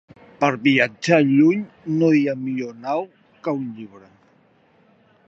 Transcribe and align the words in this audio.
'Per 0.43 0.47
viatjar 0.61 1.19
lluny, 1.33 1.61
no 1.99 2.09
hi 2.15 2.23
ha 2.31 2.35
millor 2.47 2.73
nau 2.87 3.05
que 3.45 3.55
un 3.61 3.69
llibre'. 3.79 4.11